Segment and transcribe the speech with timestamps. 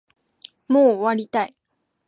[0.67, 1.55] もう終わりたい